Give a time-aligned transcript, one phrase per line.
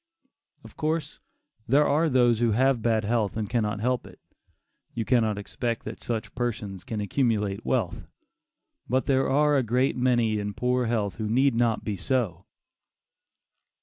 [0.63, 1.19] Of course,
[1.67, 4.19] there are those who have bad health and cannot help it;
[4.95, 8.07] you cannot expect that such persons can accumulate wealth;
[8.89, 12.47] but there are a great many in poor health who need not be so.